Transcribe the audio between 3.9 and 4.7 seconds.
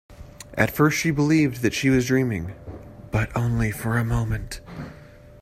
a moment.